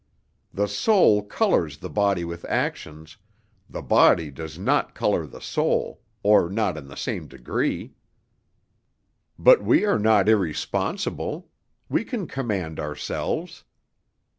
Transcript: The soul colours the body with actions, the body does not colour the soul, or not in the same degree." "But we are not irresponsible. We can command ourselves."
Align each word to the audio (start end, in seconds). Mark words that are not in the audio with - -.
The 0.51 0.67
soul 0.67 1.21
colours 1.21 1.77
the 1.77 1.87
body 1.91 2.25
with 2.25 2.43
actions, 2.49 3.17
the 3.69 3.83
body 3.83 4.31
does 4.31 4.57
not 4.57 4.95
colour 4.95 5.27
the 5.27 5.39
soul, 5.41 6.01
or 6.23 6.49
not 6.49 6.75
in 6.75 6.87
the 6.87 6.97
same 6.97 7.27
degree." 7.27 7.93
"But 9.37 9.63
we 9.63 9.85
are 9.85 9.99
not 9.99 10.27
irresponsible. 10.27 11.49
We 11.87 12.03
can 12.03 12.25
command 12.25 12.79
ourselves." 12.79 13.63